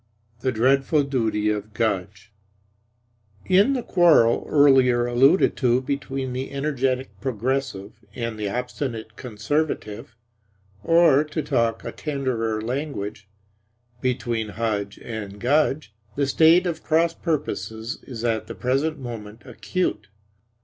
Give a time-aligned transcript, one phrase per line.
[0.39, 2.33] THE DREADFUL DUTY OF GUDGE
[3.45, 10.15] In the quarrel earlier alluded to between the energetic Progressive and the obstinate Conservative
[10.83, 13.29] (or, to talk a tenderer language,
[14.01, 20.07] between Hudge and Gudge), the state of cross purposes is at the present moment acute.